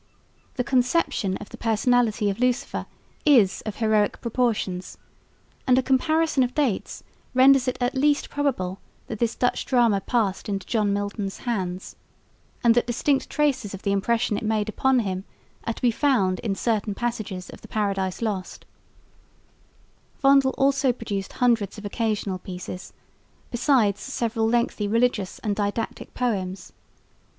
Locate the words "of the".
1.37-1.57, 13.75-13.91, 17.51-17.67